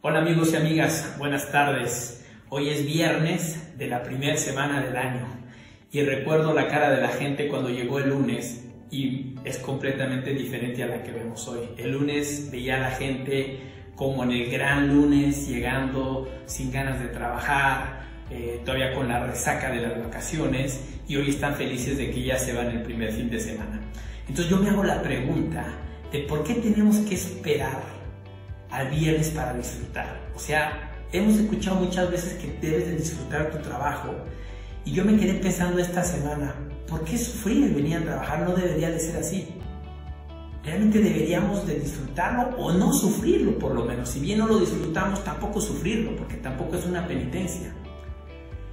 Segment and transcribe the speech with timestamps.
[0.00, 2.24] Hola amigos y amigas, buenas tardes.
[2.50, 5.26] Hoy es viernes de la primera semana del año
[5.90, 10.82] y recuerdo la cara de la gente cuando llegó el lunes y es completamente diferente
[10.82, 11.68] a la que vemos hoy.
[11.76, 13.58] El lunes veía a la gente
[13.96, 19.70] como en el gran lunes llegando sin ganas de trabajar, eh, todavía con la resaca
[19.70, 23.28] de las vacaciones y hoy están felices de que ya se van el primer fin
[23.28, 23.80] de semana.
[24.28, 25.66] Entonces yo me hago la pregunta
[26.12, 27.97] de por qué tenemos que esperar
[28.70, 30.20] al viernes para disfrutar.
[30.34, 34.14] O sea, hemos escuchado muchas veces que debes de disfrutar tu trabajo
[34.84, 36.54] y yo me quedé pensando esta semana,
[36.88, 38.40] ¿por qué sufrir el venir a trabajar?
[38.40, 39.48] No debería de ser así.
[40.64, 44.08] Realmente deberíamos de disfrutarlo o no sufrirlo por lo menos.
[44.08, 47.72] Si bien no lo disfrutamos, tampoco sufrirlo, porque tampoco es una penitencia.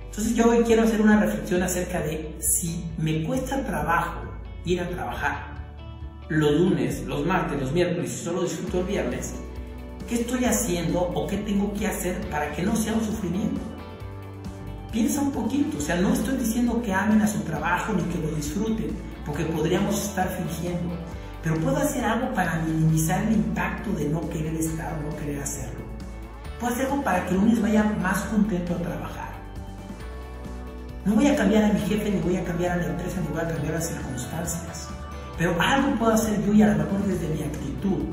[0.06, 4.22] Entonces yo hoy quiero hacer una reflexión acerca de si me cuesta trabajo
[4.64, 5.56] ir a trabajar
[6.30, 9.36] los lunes, los martes, los miércoles y solo disfruto el viernes,
[10.08, 13.62] ¿qué estoy haciendo o qué tengo que hacer para que no sea un sufrimiento?
[14.92, 18.20] Piensa un poquito, o sea, no estoy diciendo que amen a su trabajo ni que
[18.20, 20.96] lo disfruten, porque podríamos estar fingiendo,
[21.44, 25.42] pero puedo hacer algo para minimizar el impacto de no querer estar o no querer
[25.42, 25.84] hacerlo.
[26.60, 29.36] Puedo hacer algo para que el lunes vaya más contento a trabajar.
[31.04, 33.28] No voy a cambiar a mi jefe, ni voy a cambiar a la empresa, ni
[33.28, 34.88] voy a cambiar las circunstancias.
[35.38, 38.06] Pero algo puedo hacer yo y a lo mejor desde mi actitud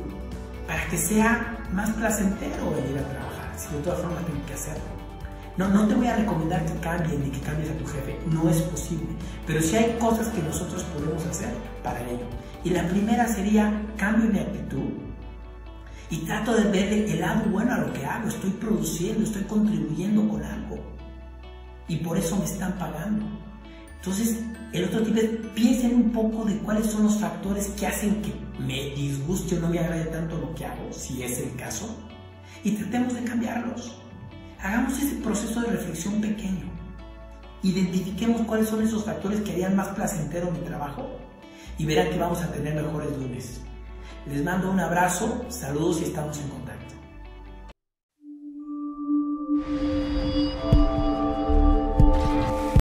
[0.73, 3.53] para que sea más placentero venir a trabajar.
[3.59, 4.85] Si de todas formas tengo que hacerlo.
[5.59, 8.49] No, no te voy a recomendar que cambies ni que cambies a tu jefe, no
[8.49, 9.09] es posible.
[9.47, 11.51] Pero sí hay cosas que nosotros podemos hacer
[11.83, 12.25] para ello.
[12.65, 14.93] Y la primera sería cambio mi actitud
[16.09, 18.29] y trato de ver el lado bueno a lo que hago.
[18.29, 20.79] Estoy produciendo, estoy contribuyendo con algo.
[21.87, 23.27] Y por eso me están pagando.
[24.03, 24.37] Entonces,
[24.73, 28.35] el otro tipo es piensen un poco de cuáles son los factores que hacen que
[28.59, 31.87] me disguste o no me agrade tanto lo que hago, si es el caso,
[32.65, 33.97] y tratemos de cambiarlos.
[34.61, 36.69] Hagamos ese proceso de reflexión pequeño.
[37.63, 41.09] Identifiquemos cuáles son esos factores que harían más placentero mi trabajo
[41.79, 43.61] y verán que vamos a tener mejores lunes.
[44.27, 46.82] Les mando un abrazo, saludos y estamos en contacto.